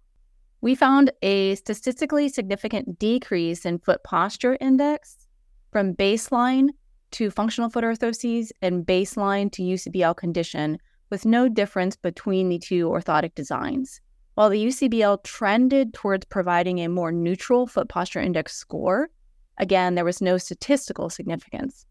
We 0.61 0.75
found 0.75 1.13
a 1.23 1.55
statistically 1.57 2.29
significant 2.29 2.99
decrease 2.99 3.65
in 3.65 3.79
foot 3.79 4.03
posture 4.03 4.57
index 4.61 5.29
from 5.71 5.95
baseline 5.95 6.71
to 7.13 7.31
functional 7.31 7.71
foot 7.71 7.85
orthoses 7.85 8.51
and 8.61 8.85
baseline 8.85 9.53
to 9.53 9.63
UCBL 9.63 10.17
condition, 10.17 10.79
with 11.11 11.25
no 11.25 11.49
difference 11.49 11.95
between 11.95 12.49
the 12.49 12.59
two 12.59 12.89
orthotic 12.89 13.35
designs. 13.35 14.01
While 14.35 14.51
the 14.51 14.67
UCBL 14.67 15.23
trended 15.23 15.95
towards 15.95 16.25
providing 16.25 16.79
a 16.81 16.89
more 16.89 17.13
neutral 17.13 17.69
foot 17.69 17.89
posture 17.89 18.21
index 18.21 18.57
score, 18.57 19.11
again, 19.59 19.95
there 19.95 20.05
was 20.05 20.21
no 20.21 20.39
statistical 20.39 21.09
significance. 21.09 21.87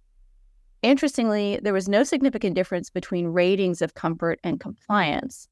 Interestingly, 0.84 1.60
there 1.63 1.74
was 1.74 1.88
no 1.88 2.04
significant 2.04 2.56
difference 2.56 2.90
between 2.90 3.28
ratings 3.28 3.82
of 3.82 3.94
comfort 3.96 4.40
and 4.44 4.60
compliance. 4.60 5.48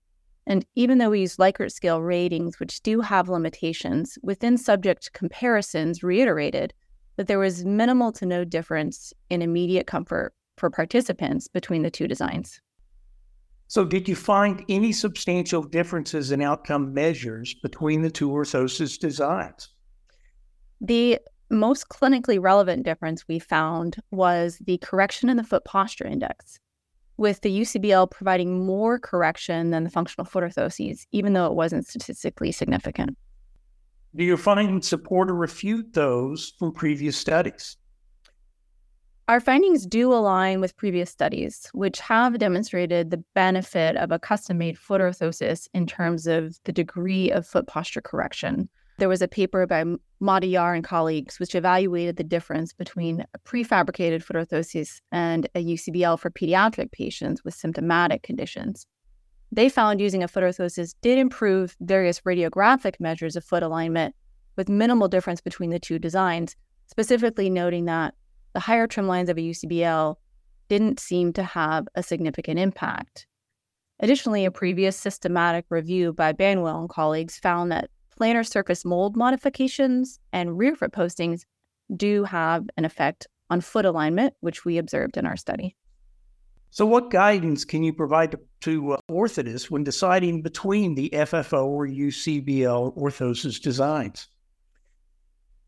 And 0.46 0.66
even 0.76 0.98
though 0.98 1.12
we 1.12 1.22
use 1.22 1.38
Likert 1.38 1.72
scale 1.72 2.02
ratings, 2.02 2.60
which 2.60 2.82
do 2.82 3.00
have 3.00 3.30
limitations, 3.30 4.18
within 4.22 4.58
subject 4.58 5.14
comparisons 5.14 6.04
reiterated 6.04 6.74
that 7.16 7.28
there 7.28 7.40
was 7.40 7.64
minimal 7.64 8.12
to 8.14 8.26
no 8.26 8.44
difference 8.44 9.14
in 9.30 9.42
immediate 9.42 9.88
comfort 9.88 10.34
for 10.58 10.70
participants 10.70 11.48
between 11.48 11.82
the 11.82 11.92
two 11.92 12.08
designs. 12.08 12.60
So, 13.68 13.86
did 13.86 14.10
you 14.10 14.18
find 14.18 14.66
any 14.68 14.92
substantial 14.92 15.64
differences 15.64 16.34
in 16.34 16.42
outcome 16.42 16.94
measures 16.94 17.56
between 17.64 18.02
the 18.02 18.12
two 18.12 18.30
orthosis 18.30 19.00
designs? 19.00 19.70
The 20.82 21.20
most 21.52 21.90
clinically 21.90 22.42
relevant 22.42 22.84
difference 22.84 23.28
we 23.28 23.40
found 23.40 23.98
was 24.10 24.58
the 24.66 24.78
correction 24.80 25.30
in 25.30 25.38
the 25.38 25.44
foot 25.44 25.66
posture 25.66 26.08
index, 26.08 26.60
with 27.18 27.42
the 27.42 27.62
UCBL 27.62 28.10
providing 28.10 28.66
more 28.66 28.98
correction 28.98 29.72
than 29.72 29.84
the 29.84 29.90
functional 29.90 30.26
foot 30.26 30.44
orthoses, 30.44 31.06
even 31.12 31.34
though 31.34 31.46
it 31.46 31.54
wasn't 31.54 31.86
statistically 31.86 32.52
significant. 32.52 33.18
Do 34.16 34.24
your 34.24 34.38
findings 34.38 34.88
support 34.88 35.30
or 35.30 35.36
refute 35.36 35.94
those 35.94 36.54
from 36.58 36.74
previous 36.74 37.18
studies? 37.18 37.78
Our 39.28 39.40
findings 39.40 39.86
do 39.86 40.12
align 40.12 40.60
with 40.60 40.76
previous 40.76 41.10
studies, 41.10 41.70
which 41.74 42.02
have 42.02 42.38
demonstrated 42.38 43.12
the 43.12 43.24
benefit 43.34 43.96
of 43.96 44.12
a 44.12 44.20
custom 44.20 44.58
made 44.58 44.78
foot 44.78 45.00
orthosis 45.00 45.70
in 45.74 45.88
terms 45.88 46.28
of 46.28 46.60
the 46.66 46.74
degree 46.74 47.32
of 47.32 47.48
foot 47.48 47.68
posture 47.68 48.02
correction. 48.02 48.68
There 49.02 49.10
was 49.10 49.24
a 49.24 49.28
paper 49.28 49.66
by 49.66 49.84
Madiyar 50.22 50.76
and 50.76 50.84
colleagues 50.84 51.40
which 51.40 51.56
evaluated 51.56 52.18
the 52.18 52.24
difference 52.24 52.72
between 52.72 53.26
a 53.34 53.40
prefabricated 53.40 54.22
foot 54.22 54.36
orthosis 54.36 55.02
and 55.12 55.50
a 55.56 55.66
UCBL 55.66 56.20
for 56.20 56.30
pediatric 56.30 56.92
patients 56.92 57.44
with 57.44 57.56
symptomatic 57.56 58.22
conditions. 58.22 58.86
They 59.52 59.70
found 59.70 60.02
using 60.02 60.22
a 60.22 60.28
foot 60.28 60.44
orthosis 60.44 60.94
did 61.02 61.18
improve 61.18 61.76
various 61.80 62.22
radiographic 62.22 63.00
measures 63.00 63.36
of 63.36 63.44
foot 63.44 63.64
alignment 63.64 64.14
with 64.56 64.70
minimal 64.70 65.08
difference 65.08 65.42
between 65.42 65.72
the 65.72 65.80
two 65.80 65.98
designs, 65.98 66.56
specifically 66.86 67.50
noting 67.50 67.86
that 67.86 68.14
the 68.54 68.60
higher 68.60 68.86
trim 68.86 69.08
lines 69.08 69.30
of 69.30 69.38
a 69.40 69.42
UCBL 69.42 70.16
didn't 70.70 71.00
seem 71.00 71.34
to 71.34 71.44
have 71.44 71.88
a 71.96 72.04
significant 72.04 72.60
impact. 72.60 73.26
Additionally, 74.00 74.46
a 74.46 74.52
previous 74.52 74.96
systematic 74.96 75.66
review 75.70 76.14
by 76.14 76.34
Banwell 76.34 76.82
and 76.82 76.90
colleagues 76.90 77.40
found 77.40 77.72
that 77.72 77.90
plantar 78.20 78.48
surface 78.48 78.86
mold 78.86 79.16
modifications 79.16 80.20
and 80.32 80.58
rear 80.58 80.76
foot 80.76 80.92
postings 80.92 81.42
do 81.96 82.24
have 82.24 82.70
an 82.78 82.86
effect 82.86 83.28
on 83.50 83.62
foot 83.62 83.86
alignment, 83.86 84.34
which 84.40 84.64
we 84.66 84.78
observed 84.78 85.18
in 85.18 85.26
our 85.26 85.36
study. 85.36 85.76
So, 86.70 86.86
what 86.86 87.10
guidance 87.10 87.66
can 87.66 87.84
you 87.84 87.92
provide 87.92 88.32
to, 88.32 88.40
to 88.62 88.94
uh, 88.94 88.98
orthotists 89.10 89.70
when 89.70 89.84
deciding 89.84 90.42
between 90.42 90.96
the 90.96 91.10
FFO 91.10 91.66
or 91.66 91.86
UCBL 91.86 92.98
orthosis 92.98 93.62
designs? 93.62 94.30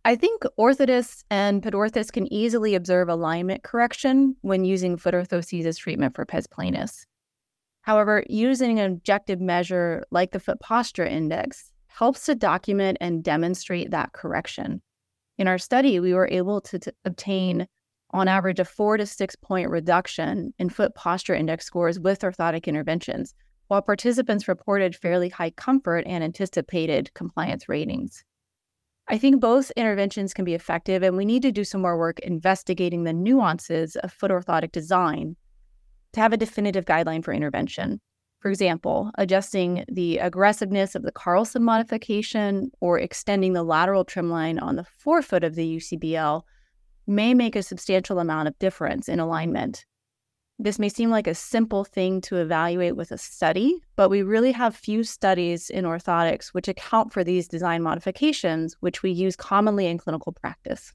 I 0.06 0.16
think 0.16 0.44
orthotists 0.58 1.26
and 1.30 1.62
pedorthists 1.62 2.12
can 2.12 2.32
easily 2.32 2.76
observe 2.76 3.10
alignment 3.10 3.64
correction 3.64 4.38
when 4.42 4.64
using 4.64 4.96
foot 4.96 5.14
orthoses 5.14 5.66
as 5.66 5.78
treatment 5.78 6.16
for 6.16 6.26
pes 6.26 6.48
planus. 6.48 7.06
However, 7.82 8.24
using 8.30 8.80
an 8.80 8.90
objective 8.90 9.42
measure 9.42 10.06
like 10.10 10.32
the 10.32 10.40
foot 10.40 10.62
posture 10.62 11.06
index 11.06 11.73
helps 11.94 12.26
to 12.26 12.34
document 12.34 12.98
and 13.00 13.24
demonstrate 13.24 13.92
that 13.92 14.14
correction. 14.14 14.82
In 15.38 15.48
our 15.48 15.60
study, 15.60 16.00
we 16.00 16.14
were 16.14 16.28
able 16.32 16.60
to 16.62 16.80
t- 16.80 16.92
obtain, 17.06 17.68
on 18.10 18.28
average, 18.28 18.60
a 18.60 18.66
four 18.66 18.98
to 18.98 19.06
six 19.06 19.36
point 19.36 19.70
reduction 19.70 20.54
in 20.58 20.70
foot 20.70 20.96
posture 20.96 21.36
index 21.36 21.66
scores 21.66 22.00
with 22.00 22.22
orthotic 22.22 22.66
interventions, 22.66 23.36
while 23.68 23.82
participants 23.82 24.48
reported 24.48 24.96
fairly 24.96 25.30
high 25.30 25.52
comfort 25.52 26.04
and 26.08 26.24
anticipated 26.24 27.14
compliance 27.14 27.70
ratings. 27.70 28.24
I 29.08 29.20
think 29.20 29.40
both 29.40 29.72
interventions 29.72 30.34
can 30.34 30.46
be 30.46 30.56
effective, 30.56 31.04
and 31.04 31.16
we 31.16 31.26
need 31.26 31.44
to 31.44 31.52
do 31.52 31.64
some 31.64 31.82
more 31.82 31.98
work 31.98 32.20
investigating 32.20 33.04
the 33.04 33.14
nuances 33.14 33.96
of 33.98 34.12
foot 34.12 34.32
orthotic 34.32 34.72
design 34.72 35.36
to 36.14 36.20
have 36.22 36.34
a 36.34 36.38
definitive 36.38 36.86
guideline 36.86 37.24
for 37.24 37.34
intervention. 37.34 38.00
For 38.44 38.50
example, 38.50 39.10
adjusting 39.18 39.86
the 39.88 40.18
aggressiveness 40.18 40.96
of 40.96 41.04
the 41.04 41.14
Carlson 41.14 41.64
modification 41.64 42.72
or 42.82 43.00
extending 43.00 43.54
the 43.54 43.64
lateral 43.64 44.04
trim 44.04 44.30
line 44.30 44.60
on 44.60 44.76
the 44.76 44.84
forefoot 44.84 45.46
of 45.46 45.56
the 45.56 45.78
UCBL 45.78 46.42
may 47.08 47.34
make 47.34 47.56
a 47.56 47.64
substantial 47.64 48.20
amount 48.20 48.50
of 48.50 48.60
difference 48.60 49.08
in 49.08 49.22
alignment. 49.22 49.86
This 50.60 50.78
may 50.78 50.90
seem 50.90 51.10
like 51.10 51.26
a 51.26 51.34
simple 51.34 51.86
thing 51.86 52.20
to 52.24 52.36
evaluate 52.36 52.98
with 52.98 53.14
a 53.14 53.18
study, 53.18 53.80
but 53.96 54.10
we 54.10 54.24
really 54.24 54.52
have 54.52 54.76
few 54.76 55.06
studies 55.06 55.70
in 55.70 55.86
orthotics 55.86 56.50
which 56.50 56.68
account 56.68 57.14
for 57.14 57.24
these 57.24 57.48
design 57.48 57.82
modifications, 57.82 58.76
which 58.82 59.02
we 59.02 59.12
use 59.12 59.38
commonly 59.38 59.88
in 59.88 59.98
clinical 59.98 60.34
practice. 60.34 60.92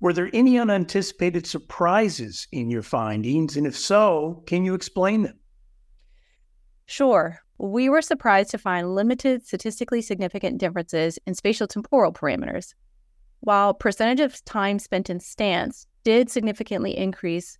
Were 0.00 0.12
there 0.12 0.30
any 0.32 0.58
unanticipated 0.58 1.46
surprises 1.46 2.46
in 2.52 2.70
your 2.70 2.82
findings? 2.82 3.56
And 3.56 3.66
if 3.66 3.76
so, 3.76 4.44
can 4.46 4.64
you 4.64 4.74
explain 4.74 5.22
them? 5.22 5.38
Sure. 6.86 7.40
We 7.58 7.88
were 7.88 8.02
surprised 8.02 8.50
to 8.52 8.58
find 8.58 8.94
limited 8.94 9.44
statistically 9.44 10.00
significant 10.00 10.58
differences 10.58 11.18
in 11.26 11.34
spatial 11.34 11.66
temporal 11.66 12.12
parameters. 12.12 12.74
While 13.40 13.74
percentage 13.74 14.20
of 14.20 14.44
time 14.44 14.78
spent 14.78 15.10
in 15.10 15.18
stance 15.18 15.86
did 16.04 16.30
significantly 16.30 16.96
increase 16.96 17.58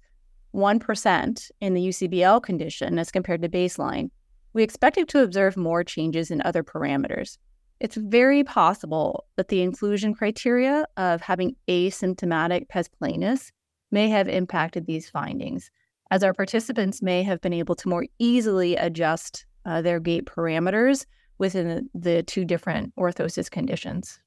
1% 0.54 1.50
in 1.60 1.74
the 1.74 1.88
UCBL 1.88 2.42
condition 2.42 2.98
as 2.98 3.10
compared 3.10 3.42
to 3.42 3.48
baseline, 3.48 4.10
we 4.52 4.62
expected 4.62 5.08
to 5.08 5.22
observe 5.22 5.56
more 5.56 5.84
changes 5.84 6.30
in 6.30 6.40
other 6.42 6.62
parameters. 6.62 7.38
It's 7.80 7.96
very 7.96 8.42
possible 8.42 9.26
that 9.36 9.48
the 9.48 9.62
inclusion 9.62 10.14
criteria 10.14 10.84
of 10.96 11.20
having 11.20 11.54
asymptomatic 11.68 12.68
pes 12.68 12.88
planus 12.88 13.52
may 13.90 14.08
have 14.08 14.28
impacted 14.28 14.86
these 14.86 15.08
findings, 15.08 15.70
as 16.10 16.24
our 16.24 16.34
participants 16.34 17.00
may 17.02 17.22
have 17.22 17.40
been 17.40 17.52
able 17.52 17.76
to 17.76 17.88
more 17.88 18.06
easily 18.18 18.74
adjust 18.76 19.46
uh, 19.64 19.80
their 19.80 20.00
gait 20.00 20.26
parameters 20.26 21.06
within 21.38 21.88
the 21.94 22.22
two 22.24 22.44
different 22.44 22.94
orthosis 22.96 23.50
conditions. 23.50 24.18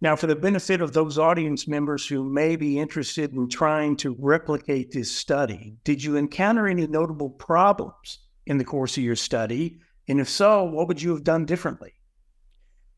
Now, 0.00 0.16
for 0.16 0.26
the 0.26 0.34
benefit 0.34 0.80
of 0.80 0.92
those 0.92 1.16
audience 1.16 1.68
members 1.68 2.04
who 2.04 2.24
may 2.24 2.56
be 2.56 2.80
interested 2.80 3.32
in 3.32 3.48
trying 3.48 3.94
to 3.98 4.16
replicate 4.18 4.90
this 4.90 5.16
study, 5.16 5.76
did 5.84 6.02
you 6.02 6.16
encounter 6.16 6.66
any 6.66 6.88
notable 6.88 7.30
problems 7.30 8.18
in 8.46 8.58
the 8.58 8.64
course 8.64 8.96
of 8.96 9.04
your 9.04 9.14
study? 9.14 9.78
And 10.12 10.20
if 10.20 10.28
so, 10.28 10.62
what 10.62 10.88
would 10.88 11.00
you 11.00 11.08
have 11.12 11.24
done 11.24 11.46
differently? 11.46 11.94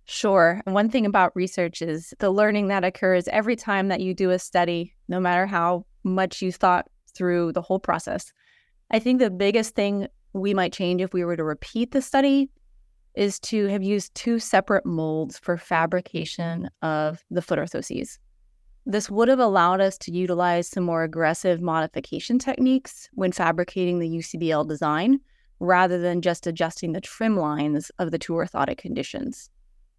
Sure. 0.04 0.60
One 0.64 0.90
thing 0.90 1.06
about 1.06 1.36
research 1.36 1.80
is 1.80 2.12
the 2.18 2.32
learning 2.32 2.66
that 2.68 2.82
occurs 2.82 3.28
every 3.28 3.54
time 3.54 3.86
that 3.86 4.00
you 4.00 4.14
do 4.14 4.30
a 4.30 4.38
study, 4.40 4.96
no 5.06 5.20
matter 5.20 5.46
how 5.46 5.86
much 6.02 6.42
you 6.42 6.50
thought 6.50 6.88
through 7.14 7.52
the 7.52 7.62
whole 7.62 7.78
process. 7.78 8.32
I 8.90 8.98
think 8.98 9.20
the 9.20 9.30
biggest 9.30 9.76
thing 9.76 10.08
we 10.32 10.54
might 10.54 10.72
change 10.72 11.00
if 11.00 11.12
we 11.12 11.24
were 11.24 11.36
to 11.36 11.44
repeat 11.44 11.92
the 11.92 12.02
study 12.02 12.50
is 13.14 13.38
to 13.40 13.68
have 13.68 13.84
used 13.84 14.12
two 14.16 14.40
separate 14.40 14.84
molds 14.84 15.38
for 15.38 15.56
fabrication 15.56 16.68
of 16.82 17.22
the 17.30 17.42
foot 17.42 17.60
orthoses. 17.60 18.18
This 18.86 19.08
would 19.08 19.28
have 19.28 19.38
allowed 19.38 19.80
us 19.80 19.96
to 19.98 20.10
utilize 20.10 20.66
some 20.66 20.82
more 20.82 21.04
aggressive 21.04 21.60
modification 21.60 22.40
techniques 22.40 23.08
when 23.12 23.30
fabricating 23.30 24.00
the 24.00 24.08
UCBL 24.08 24.66
design, 24.68 25.20
rather 25.60 25.98
than 25.98 26.22
just 26.22 26.46
adjusting 26.46 26.92
the 26.92 27.00
trim 27.00 27.36
lines 27.36 27.90
of 27.98 28.10
the 28.10 28.18
two 28.18 28.32
orthotic 28.32 28.78
conditions. 28.78 29.50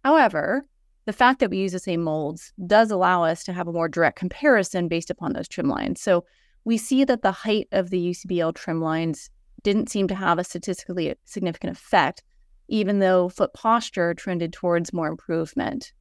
However, 0.04 0.64
the 1.06 1.12
fact 1.12 1.40
that 1.40 1.50
we 1.50 1.58
use 1.58 1.72
the 1.72 1.78
same 1.78 2.02
molds 2.02 2.52
does 2.66 2.90
allow 2.90 3.24
us 3.24 3.44
to 3.44 3.52
have 3.52 3.68
a 3.68 3.72
more 3.72 3.88
direct 3.88 4.18
comparison 4.18 4.88
based 4.88 5.10
upon 5.10 5.32
those 5.32 5.48
trim 5.48 5.68
lines. 5.68 6.00
So 6.00 6.24
we 6.64 6.78
see 6.78 7.04
that 7.04 7.22
the 7.22 7.32
height 7.32 7.68
of 7.72 7.90
the 7.90 8.10
UCBL 8.10 8.54
trim 8.54 8.80
lines 8.80 9.30
didn't 9.62 9.88
seem 9.88 10.08
to 10.08 10.14
have 10.14 10.38
a 10.38 10.44
statistically 10.44 11.14
significant 11.24 11.76
effect 11.76 12.22
even 12.68 12.98
though 12.98 13.28
foot 13.28 13.52
posture 13.54 14.14
trended 14.14 14.52
towards 14.52 14.92
more 14.92 15.08
improvement. 15.08 15.92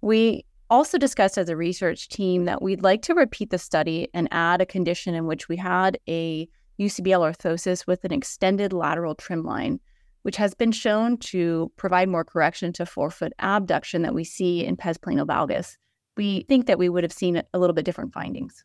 We 0.00 0.44
also 0.68 0.98
discussed 0.98 1.38
as 1.38 1.48
a 1.48 1.56
research 1.56 2.08
team 2.08 2.44
that 2.44 2.60
we'd 2.60 2.82
like 2.82 3.02
to 3.02 3.14
repeat 3.14 3.50
the 3.50 3.58
study 3.58 4.08
and 4.12 4.28
add 4.30 4.60
a 4.60 4.66
condition 4.66 5.14
in 5.14 5.26
which 5.26 5.48
we 5.48 5.56
had 5.56 5.98
a 6.08 6.48
UCBL 6.80 7.34
orthosis 7.34 7.86
with 7.86 8.04
an 8.04 8.12
extended 8.12 8.72
lateral 8.72 9.14
trim 9.14 9.44
line, 9.44 9.80
which 10.22 10.36
has 10.36 10.54
been 10.54 10.72
shown 10.72 11.16
to 11.18 11.70
provide 11.76 12.08
more 12.08 12.24
correction 12.24 12.72
to 12.74 12.86
forefoot 12.86 13.32
abduction 13.38 14.02
that 14.02 14.14
we 14.14 14.24
see 14.24 14.64
in 14.64 14.76
pes 14.76 14.98
planovalgus. 14.98 15.76
We 16.16 16.44
think 16.48 16.66
that 16.66 16.78
we 16.78 16.88
would 16.88 17.04
have 17.04 17.12
seen 17.12 17.42
a 17.52 17.58
little 17.58 17.74
bit 17.74 17.84
different 17.84 18.12
findings. 18.12 18.64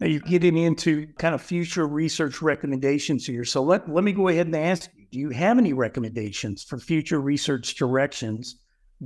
Now 0.00 0.06
you're 0.06 0.20
getting 0.20 0.56
into 0.56 1.08
kind 1.18 1.34
of 1.34 1.42
future 1.42 1.86
research 1.86 2.40
recommendations 2.40 3.26
here. 3.26 3.44
So 3.44 3.62
let, 3.62 3.88
let 3.88 4.04
me 4.04 4.12
go 4.12 4.28
ahead 4.28 4.46
and 4.46 4.56
ask 4.56 4.90
you, 4.94 5.06
do 5.10 5.18
you 5.18 5.30
have 5.30 5.58
any 5.58 5.72
recommendations 5.72 6.62
for 6.62 6.78
future 6.78 7.20
research 7.20 7.74
directions 7.74 8.56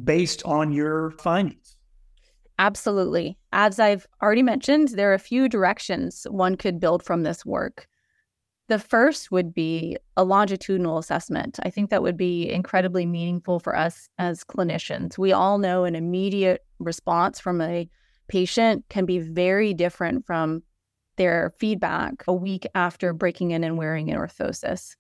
based 0.05 0.43
on 0.45 0.73
your 0.73 1.13
findings? 1.13 1.77
Absolutely. 2.59 3.39
As 3.53 3.79
I've 3.81 4.07
already 4.23 4.43
mentioned, 4.43 4.89
there 4.89 5.11
are 5.11 5.15
a 5.15 5.19
few 5.19 5.49
directions 5.49 6.27
one 6.31 6.57
could 6.57 6.79
build 6.79 7.03
from 7.03 7.23
this 7.23 7.45
work. 7.47 7.89
The 8.69 8.79
first 8.79 9.31
would 9.31 9.53
be 9.53 9.97
a 10.17 10.25
longitudinal 10.25 10.99
assessment. 10.99 11.59
I 11.63 11.71
think 11.71 11.91
that 11.91 12.03
would 12.03 12.17
be 12.17 12.51
incredibly 12.51 13.05
meaningful 13.05 13.59
for 13.59 13.77
us 13.77 14.09
as 14.19 14.45
clinicians. 14.45 15.19
We 15.19 15.33
all 15.33 15.59
know 15.59 15.85
an 15.85 15.95
immediate 15.95 16.65
response 16.79 17.41
from 17.41 17.61
a 17.61 17.89
patient 18.29 18.85
can 18.89 19.05
be 19.05 19.19
very 19.19 19.75
different 19.75 20.25
from 20.25 20.63
their 21.17 21.53
feedback 21.59 22.25
a 22.27 22.33
week 22.33 22.67
after 22.75 23.13
breaking 23.13 23.51
in 23.51 23.65
and 23.65 23.77
wearing 23.77 24.11
an 24.11 24.17
orthosis. 24.17 24.97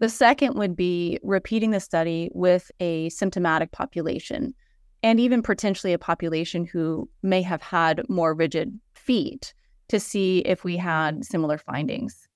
The 0.00 0.08
second 0.08 0.54
would 0.54 0.76
be 0.76 1.18
repeating 1.22 1.70
the 1.70 1.80
study 1.80 2.30
with 2.34 2.70
a 2.80 3.08
symptomatic 3.10 3.70
population 3.70 4.54
and 5.02 5.18
even 5.20 5.42
potentially 5.42 5.92
a 5.92 5.98
population 5.98 6.66
who 6.66 7.08
may 7.22 7.42
have 7.42 7.62
had 7.62 8.08
more 8.08 8.34
rigid 8.34 8.78
feet 8.94 9.54
to 9.88 9.98
see 9.98 10.40
if 10.40 10.64
we 10.64 10.76
had 10.76 11.24
similar 11.24 11.56
findings. 11.58 12.28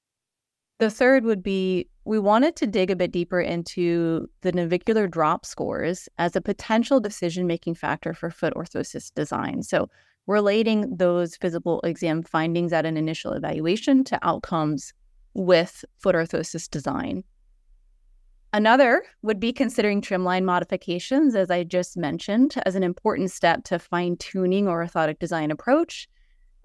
The 0.85 0.91
third 0.91 1.25
would 1.25 1.43
be 1.43 1.89
we 2.05 2.19
wanted 2.19 2.57
to 2.57 2.67
dig 2.67 2.91
a 2.91 2.95
bit 2.95 3.11
deeper 3.11 3.41
into 3.41 4.29
the 4.43 4.53
navicular 4.53 5.09
drop 5.09 5.47
scores 5.47 6.11
as 6.19 6.37
a 6.37 6.43
potential 6.43 7.01
decision 7.01 7.47
making 7.47 7.77
factor 7.77 8.13
for 8.13 8.29
foot 8.29 8.53
orthosis 8.53 9.11
design. 9.15 9.63
So, 9.63 9.89
relating 10.27 10.95
those 10.95 11.37
physical 11.37 11.81
exam 11.85 12.23
findings 12.23 12.75
at 12.75 12.85
an 12.85 12.99
initial 12.99 13.33
evaluation 13.33 14.05
to 14.05 14.19
outcomes 14.21 14.93
with 15.33 15.87
foot 15.97 16.15
orthosis 16.15 16.69
design. 16.69 17.25
Another 18.53 19.05
would 19.23 19.41
be 19.41 19.55
considering 19.55 20.03
trimline 20.03 20.45
modifications, 20.45 21.35
as 21.35 21.51
I 21.51 21.65
just 21.65 21.97
mentioned, 21.97 22.57
as 22.67 22.75
an 22.75 22.83
important 22.83 23.31
step 23.31 23.65
to 23.65 23.79
fine 23.79 24.19
tuning 24.19 24.67
orthotic 24.67 25.19
design 25.19 25.51
approach. 25.51 26.11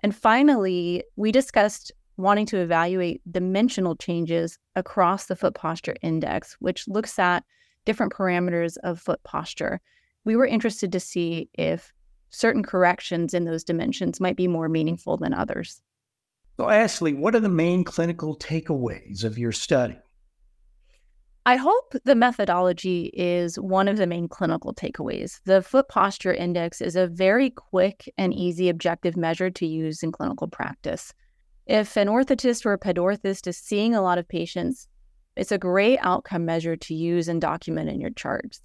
And 0.03 0.13
finally, 0.13 1.05
we 1.15 1.31
discussed 1.31 1.93
wanting 2.19 2.45
to 2.45 2.57
evaluate 2.57 3.21
dimensional 3.31 3.95
changes 3.95 4.59
across 4.75 5.27
the 5.27 5.35
foot 5.35 5.55
posture 5.55 5.95
index, 6.01 6.57
which 6.59 6.87
looks 6.87 7.17
at 7.17 7.45
different 7.85 8.11
parameters 8.11 8.75
of 8.83 8.99
foot 8.99 9.23
posture. 9.23 9.79
We 10.25 10.35
were 10.35 10.45
interested 10.45 10.91
to 10.91 10.99
see 10.99 11.49
if 11.53 11.93
certain 12.29 12.61
corrections 12.61 13.33
in 13.33 13.45
those 13.45 13.63
dimensions 13.63 14.19
might 14.19 14.35
be 14.35 14.47
more 14.47 14.67
meaningful 14.67 15.15
than 15.15 15.33
others. 15.33 15.81
So, 16.57 16.69
Ashley, 16.69 17.13
what 17.13 17.35
are 17.35 17.39
the 17.39 17.47
main 17.47 17.85
clinical 17.85 18.37
takeaways 18.37 19.23
of 19.23 19.37
your 19.37 19.53
study? 19.53 19.97
I 21.45 21.55
hope 21.55 21.95
the 22.03 22.15
methodology 22.15 23.11
is 23.13 23.57
one 23.57 23.87
of 23.87 23.95
the 23.95 24.05
main 24.05 24.27
clinical 24.27 24.73
takeaways. 24.73 25.39
The 25.45 25.61
foot 25.61 25.87
posture 25.87 26.33
index 26.33 26.81
is 26.81 26.97
a 26.97 27.07
very 27.07 27.49
quick 27.49 28.11
and 28.17 28.33
easy 28.33 28.67
objective 28.67 29.15
measure 29.15 29.49
to 29.51 29.65
use 29.65 30.03
in 30.03 30.11
clinical 30.11 30.49
practice. 30.49 31.13
If 31.69 31.97
an 31.97 32.07
orthotist 32.07 32.65
or 32.65 32.73
a 32.73 32.79
pedorthist 32.79 33.45
is 33.45 33.55
seeing 33.55 33.93
a 33.93 34.01
lot 34.01 34.17
of 34.17 34.27
patients, 34.27 34.87
it's 35.35 35.51
a 35.51 35.59
great 35.59 35.99
outcome 36.01 36.43
measure 36.43 36.75
to 36.75 36.95
use 36.95 37.27
and 37.27 37.39
document 37.39 37.91
in 37.91 38.01
your 38.01 38.09
charts. 38.09 38.63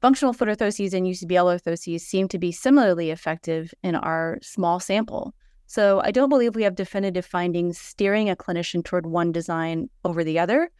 Functional 0.00 0.32
foot 0.32 0.46
orthoses 0.46 0.94
and 0.94 1.04
UCBL 1.04 1.60
orthoses 1.60 2.02
seem 2.02 2.28
to 2.28 2.38
be 2.38 2.52
similarly 2.52 3.10
effective 3.10 3.74
in 3.82 3.96
our 3.96 4.38
small 4.42 4.78
sample. 4.78 5.34
So 5.66 6.00
I 6.04 6.12
don't 6.12 6.28
believe 6.28 6.54
we 6.54 6.62
have 6.62 6.76
definitive 6.76 7.26
findings 7.26 7.78
steering 7.78 8.30
a 8.30 8.36
clinician 8.36 8.84
toward 8.84 9.06
one 9.06 9.32
design 9.32 9.90
over 10.04 10.22
the 10.22 10.38
other, 10.38 10.70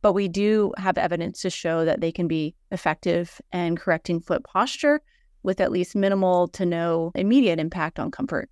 but 0.00 0.14
we 0.14 0.26
do 0.26 0.72
have 0.78 0.96
evidence 0.96 1.42
to 1.42 1.50
show 1.50 1.84
that 1.84 2.00
they 2.00 2.12
can 2.12 2.28
be 2.28 2.54
effective 2.70 3.42
in 3.52 3.76
correcting 3.76 4.22
foot 4.22 4.42
posture 4.42 5.02
with 5.42 5.60
at 5.60 5.70
least 5.70 5.94
minimal 5.94 6.48
to 6.48 6.64
no 6.64 7.12
immediate 7.14 7.58
impact 7.58 7.98
on 7.98 8.10
comfort. 8.10 8.48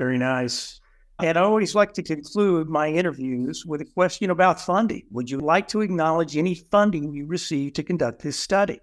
Very 0.00 0.16
nice. 0.16 0.80
Uh, 1.20 1.26
and 1.26 1.36
I 1.36 1.42
always 1.42 1.74
like 1.74 1.92
to 1.92 2.02
conclude 2.02 2.70
my 2.70 2.88
interviews 2.88 3.66
with 3.66 3.82
a 3.82 3.84
question 3.84 4.30
about 4.30 4.58
funding. 4.58 5.02
Would 5.10 5.28
you 5.28 5.40
like 5.40 5.68
to 5.68 5.82
acknowledge 5.82 6.38
any 6.38 6.54
funding 6.54 7.12
you 7.12 7.26
received 7.26 7.76
to 7.76 7.82
conduct 7.82 8.22
this 8.22 8.38
study? 8.38 8.80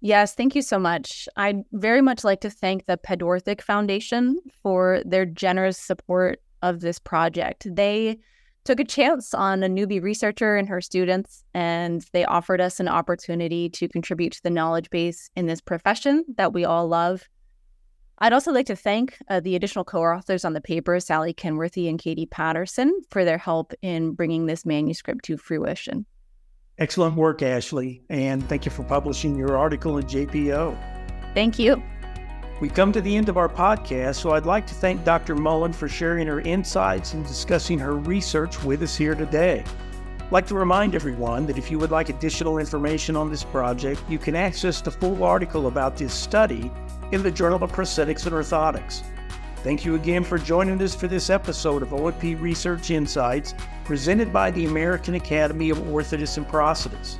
Yes, 0.00 0.34
thank 0.34 0.54
you 0.54 0.62
so 0.62 0.78
much. 0.78 1.28
I'd 1.36 1.64
very 1.72 2.00
much 2.00 2.24
like 2.24 2.40
to 2.40 2.48
thank 2.48 2.86
the 2.86 2.96
Pedorthic 2.96 3.60
Foundation 3.60 4.40
for 4.62 5.02
their 5.04 5.26
generous 5.26 5.76
support 5.76 6.40
of 6.62 6.80
this 6.80 6.98
project. 6.98 7.66
They 7.70 8.20
took 8.64 8.80
a 8.80 8.84
chance 8.84 9.34
on 9.34 9.62
a 9.62 9.68
newbie 9.68 10.02
researcher 10.02 10.56
and 10.56 10.66
her 10.70 10.80
students, 10.80 11.44
and 11.52 12.06
they 12.14 12.24
offered 12.24 12.62
us 12.62 12.80
an 12.80 12.88
opportunity 12.88 13.68
to 13.68 13.86
contribute 13.86 14.32
to 14.32 14.42
the 14.42 14.48
knowledge 14.48 14.88
base 14.88 15.28
in 15.36 15.44
this 15.44 15.60
profession 15.60 16.24
that 16.38 16.54
we 16.54 16.64
all 16.64 16.88
love. 16.88 17.28
I'd 18.24 18.32
also 18.32 18.52
like 18.52 18.64
to 18.66 18.76
thank 18.76 19.18
uh, 19.28 19.40
the 19.40 19.54
additional 19.54 19.84
co 19.84 20.02
authors 20.02 20.46
on 20.46 20.54
the 20.54 20.60
paper, 20.62 20.98
Sally 20.98 21.34
Kenworthy 21.34 21.88
and 21.88 21.98
Katie 21.98 22.24
Patterson, 22.24 23.02
for 23.10 23.22
their 23.22 23.36
help 23.36 23.74
in 23.82 24.12
bringing 24.12 24.46
this 24.46 24.64
manuscript 24.64 25.26
to 25.26 25.36
fruition. 25.36 26.06
Excellent 26.78 27.16
work, 27.16 27.42
Ashley, 27.42 28.02
and 28.08 28.42
thank 28.48 28.64
you 28.64 28.70
for 28.70 28.82
publishing 28.82 29.36
your 29.36 29.58
article 29.58 29.98
in 29.98 30.06
JPO. 30.06 31.34
Thank 31.34 31.58
you. 31.58 31.82
We 32.62 32.70
come 32.70 32.92
to 32.92 33.02
the 33.02 33.14
end 33.14 33.28
of 33.28 33.36
our 33.36 33.48
podcast, 33.48 34.14
so 34.14 34.30
I'd 34.30 34.46
like 34.46 34.66
to 34.68 34.74
thank 34.74 35.04
Dr. 35.04 35.34
Mullen 35.34 35.74
for 35.74 35.86
sharing 35.86 36.26
her 36.26 36.40
insights 36.40 37.12
and 37.12 37.26
discussing 37.26 37.78
her 37.78 37.94
research 37.94 38.64
with 38.64 38.80
us 38.80 38.96
here 38.96 39.14
today. 39.14 39.64
Like 40.30 40.46
to 40.46 40.54
remind 40.54 40.94
everyone 40.94 41.46
that 41.46 41.58
if 41.58 41.70
you 41.70 41.78
would 41.78 41.90
like 41.90 42.08
additional 42.08 42.58
information 42.58 43.14
on 43.14 43.30
this 43.30 43.44
project, 43.44 44.02
you 44.08 44.18
can 44.18 44.34
access 44.34 44.80
the 44.80 44.90
full 44.90 45.22
article 45.22 45.66
about 45.66 45.96
this 45.96 46.14
study 46.14 46.70
in 47.12 47.22
the 47.22 47.30
Journal 47.30 47.62
of 47.62 47.70
Prosthetics 47.70 48.26
and 48.26 48.34
Orthotics. 48.34 49.02
Thank 49.62 49.84
you 49.84 49.94
again 49.94 50.24
for 50.24 50.38
joining 50.38 50.80
us 50.82 50.94
for 50.94 51.08
this 51.08 51.30
episode 51.30 51.82
of 51.82 51.92
O&P 51.92 52.34
Research 52.34 52.90
Insights 52.90 53.54
presented 53.84 54.32
by 54.32 54.50
the 54.50 54.66
American 54.66 55.14
Academy 55.14 55.70
of 55.70 55.78
Orthotists 55.78 56.36
and 56.36 56.46
Prosthetists. 56.46 57.16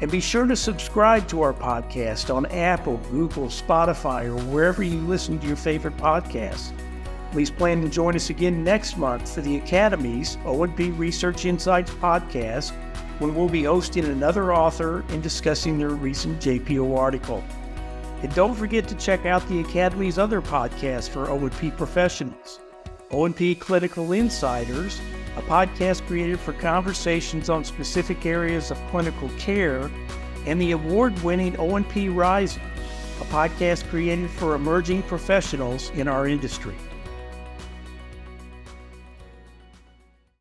And 0.00 0.10
be 0.10 0.20
sure 0.20 0.46
to 0.46 0.56
subscribe 0.56 1.26
to 1.28 1.42
our 1.42 1.52
podcast 1.52 2.34
on 2.34 2.46
Apple, 2.46 2.98
Google, 3.10 3.46
Spotify, 3.46 4.24
or 4.26 4.36
wherever 4.52 4.82
you 4.82 4.98
listen 5.00 5.38
to 5.38 5.46
your 5.46 5.56
favorite 5.56 5.96
podcasts. 5.96 6.72
Please 7.36 7.50
plan 7.50 7.82
to 7.82 7.90
join 7.90 8.16
us 8.16 8.30
again 8.30 8.64
next 8.64 8.96
month 8.96 9.34
for 9.34 9.42
the 9.42 9.58
Academy's 9.58 10.38
O&P 10.46 10.88
Research 10.92 11.44
Insights 11.44 11.90
podcast 11.90 12.72
when 13.18 13.34
we'll 13.34 13.50
be 13.50 13.64
hosting 13.64 14.06
another 14.06 14.54
author 14.54 15.04
and 15.10 15.22
discussing 15.22 15.76
their 15.76 15.90
recent 15.90 16.40
JPO 16.40 16.96
article. 16.96 17.44
And 18.22 18.34
don't 18.34 18.54
forget 18.54 18.88
to 18.88 18.94
check 18.94 19.26
out 19.26 19.46
the 19.50 19.60
Academy's 19.60 20.16
other 20.16 20.40
podcasts 20.40 21.10
for 21.10 21.28
O&P 21.28 21.72
professionals. 21.72 22.58
O&P 23.10 23.54
Clinical 23.54 24.12
Insiders, 24.12 24.98
a 25.36 25.42
podcast 25.42 26.06
created 26.06 26.40
for 26.40 26.54
conversations 26.54 27.50
on 27.50 27.64
specific 27.64 28.24
areas 28.24 28.70
of 28.70 28.78
clinical 28.90 29.28
care, 29.36 29.90
and 30.46 30.58
the 30.58 30.70
award-winning 30.70 31.54
O&P 31.58 32.08
Rising, 32.08 32.62
a 33.20 33.24
podcast 33.24 33.86
created 33.90 34.30
for 34.30 34.54
emerging 34.54 35.02
professionals 35.02 35.90
in 35.90 36.08
our 36.08 36.26
industry. 36.26 36.74